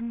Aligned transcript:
You 0.00 0.06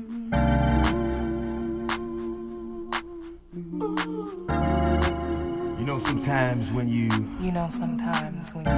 know, 5.85 5.97
sometimes 5.97 6.73
when 6.73 6.89
you 6.89 7.09
You 7.39 7.53
know, 7.53 7.69
sometimes 7.69 8.53
when 8.53 8.65
you 8.65 8.71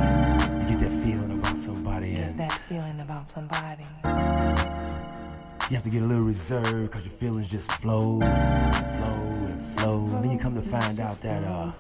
you 0.62 0.68
get 0.70 0.80
that 0.82 0.92
feeling 1.04 1.32
about 1.32 1.58
somebody 1.58 2.12
get 2.12 2.30
and 2.30 2.40
that 2.40 2.60
feeling 2.70 3.00
about 3.00 3.28
somebody, 3.28 3.88
you 4.04 5.76
have 5.76 5.82
to 5.82 5.90
get 5.90 6.04
a 6.04 6.06
little 6.06 6.22
reserved 6.22 6.92
because 6.92 7.06
your 7.06 7.14
feelings 7.14 7.50
just 7.50 7.72
flow 7.72 8.22
and 8.22 8.86
flow 9.00 9.48
and 9.48 9.66
flow. 9.80 10.06
And 10.14 10.24
then 10.24 10.32
you 10.32 10.38
come 10.38 10.54
to 10.54 10.62
find 10.62 11.00
out 11.00 11.20
that 11.22 11.44
uh, 11.44 11.72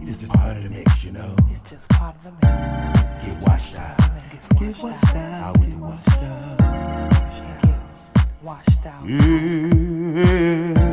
it's 0.00 0.16
just 0.16 0.32
part 0.32 0.56
of 0.56 0.64
the 0.64 0.70
mix, 0.70 1.04
you 1.04 1.12
know. 1.12 1.36
it's 1.48 1.60
just 1.70 1.88
part 1.90 2.16
of 2.16 2.24
the 2.24 2.32
mix. 2.32 3.24
Get 3.24 3.40
washed 3.46 3.76
out. 3.76 3.97
It 4.40 4.56
gets 4.56 4.82
washed 4.82 5.04
out. 5.16 5.56
Out 5.56 5.58
with 5.58 5.70
the 5.72 5.78
wash 5.78 6.06
out. 6.06 6.60
It 6.60 7.62
gets 7.64 8.14
washed 8.40 8.86
out. 8.86 9.04
Like 9.04 10.87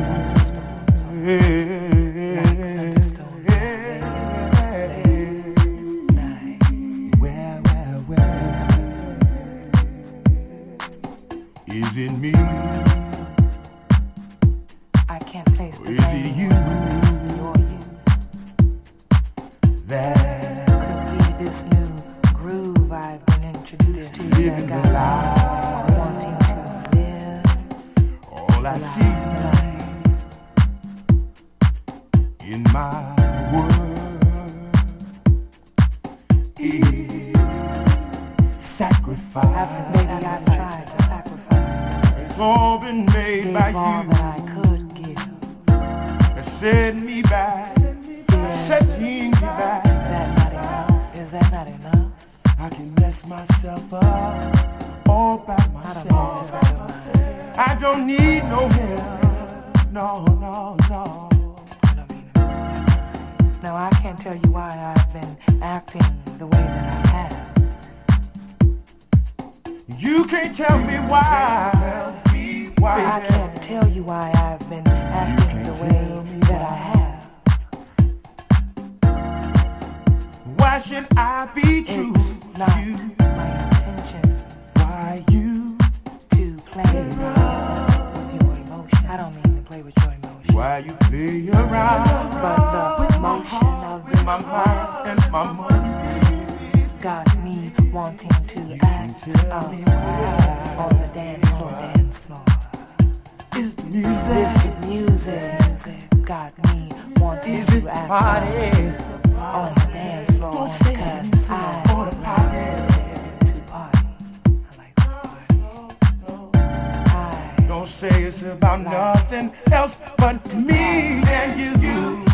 about 118.52 118.80
nothing 118.80 119.52
else 119.72 119.96
but 120.16 120.54
me 120.54 121.22
and 121.24 121.58
you, 121.58 121.70
you. 121.86 122.24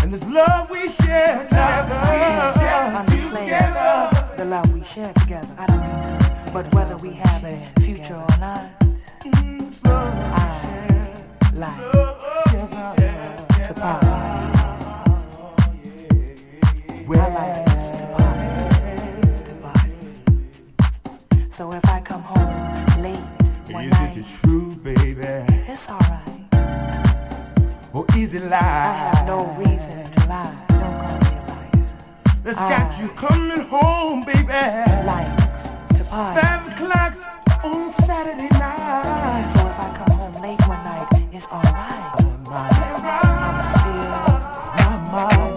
And 0.00 0.10
this 0.10 0.22
love 0.24 0.70
we 0.70 0.88
share 0.88 1.44
together, 1.44 2.00
together. 3.30 4.34
the 4.36 4.44
love 4.44 4.72
we 4.74 4.82
share 4.84 5.12
together. 5.14 5.48
I 5.58 5.66
don't 5.66 5.80
mean 5.80 6.02
to, 6.02 6.50
but 6.52 6.74
whether 6.74 6.96
we 6.96 7.10
have 7.12 7.44
a 7.44 7.62
future 7.80 8.14
or 8.16 8.36
not, 8.38 8.70
I 9.24 10.46
share 10.62 11.14
like 11.54 11.76
together. 12.44 13.64
to 13.66 13.74
party. 13.74 14.06
I 17.12 17.28
like 17.34 17.64
to 17.98 18.06
party, 18.16 18.46
to 19.44 19.54
party. 19.62 21.50
So 21.50 21.72
if 21.72 21.84
I 21.86 22.00
come 22.00 22.22
home 22.22 23.02
late 23.02 23.29
one 23.72 23.84
Is 23.84 23.92
it 23.92 23.94
night, 23.94 24.14
the 24.14 24.22
truth, 24.22 24.82
baby? 24.84 25.20
it's 25.68 25.88
alright. 25.88 26.22
Or 27.92 28.06
is 28.16 28.34
it 28.34 28.42
I 28.52 28.56
have 28.56 29.26
no 29.26 29.44
reason 29.58 30.10
to 30.12 30.20
lie. 30.26 30.66
Don't 30.68 30.94
call 31.00 31.18
me 31.18 31.28
a 31.28 31.46
liar. 31.50 31.86
That's 32.42 32.58
got 32.58 33.00
you 33.00 33.08
coming 33.10 33.66
home, 33.68 34.24
baby. 34.24 34.46
Likes 35.06 35.64
to 35.98 36.04
party. 36.04 36.40
Five 36.40 36.72
o'clock 36.72 37.64
on 37.64 37.90
Saturday 37.90 38.48
night. 38.58 39.50
So 39.52 39.60
if 39.60 39.78
I 39.78 39.96
come 39.98 40.16
home 40.16 40.42
late 40.42 40.60
one 40.68 40.82
night, 40.84 41.08
it's 41.32 41.46
alright. 41.46 42.14
I'm 42.52 43.64
still 43.70 45.12
My 45.12 45.30
until 45.30 45.49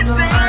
Good 0.00 0.16
thing. 0.16 0.39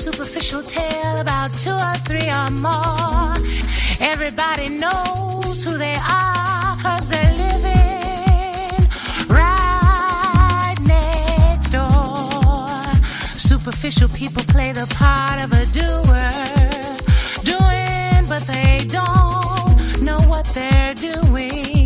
Superficial 0.00 0.62
tale 0.62 1.18
about 1.18 1.50
two 1.58 1.70
or 1.70 1.96
three 2.08 2.30
or 2.30 2.50
more. 2.50 3.34
Everybody 4.00 4.70
knows 4.70 5.62
who 5.62 5.76
they 5.76 5.94
are, 5.94 6.76
cause 6.82 7.10
they're 7.10 7.34
living 7.44 8.88
right 9.28 10.76
next 10.86 11.72
door. 11.72 12.66
Superficial 13.36 14.08
people 14.08 14.42
play 14.44 14.72
the 14.72 14.86
part 14.94 15.38
of 15.44 15.52
a 15.52 15.66
doer, 15.78 16.30
doing, 17.44 18.26
but 18.26 18.40
they 18.46 18.86
don't 18.88 20.02
know 20.02 20.20
what 20.30 20.46
they're 20.46 20.94
doing. 20.94 21.79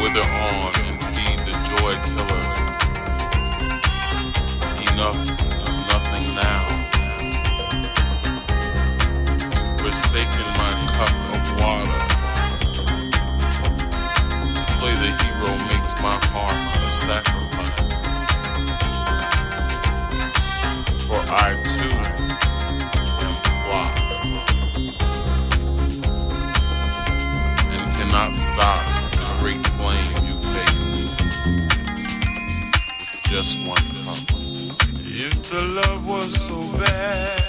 Wither 0.00 0.22
on 0.22 0.72
and 0.86 1.02
feed 1.12 1.38
the 1.44 1.52
joy 1.68 1.94
killer. 2.08 2.44
Enough 4.92 5.20
is 5.66 5.76
nothing 5.92 6.26
now. 6.34 6.64
You've 9.60 9.80
forsaken 9.80 10.46
my 10.60 10.72
cup 10.96 11.14
of 11.34 11.42
water. 11.60 12.00
To 14.56 14.64
play 14.78 14.94
the 15.04 15.10
hero 15.22 15.50
makes 15.68 15.92
my 16.02 16.16
heart 16.32 16.60
a 16.82 16.92
sacrifice. 16.92 18.00
For 21.06 21.20
I 21.28 21.60
too 21.62 22.09
just 33.42 33.66
one 33.66 33.78
cup. 34.04 34.18
If 35.02 35.50
the 35.50 35.62
love 35.80 36.06
was 36.06 36.30
so 36.46 36.78
bad, 36.78 37.39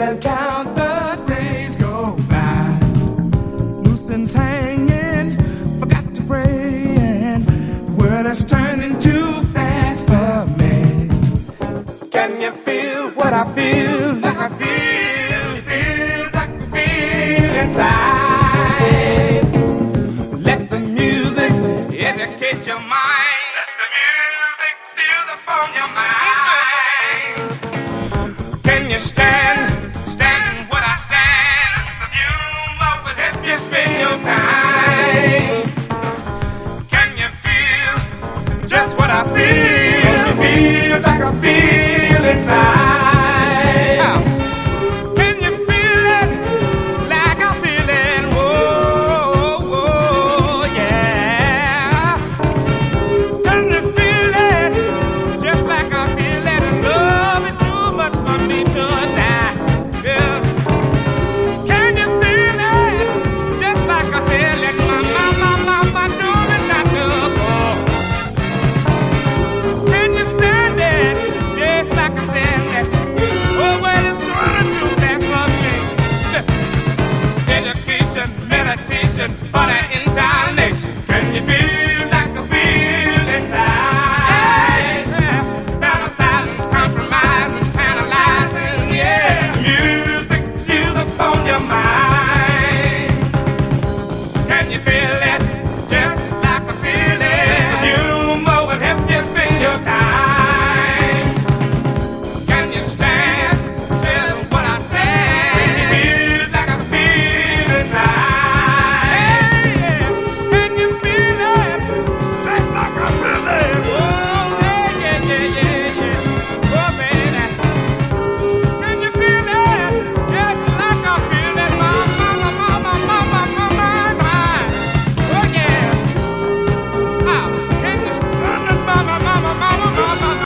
And 0.00 0.22
count 0.22 0.39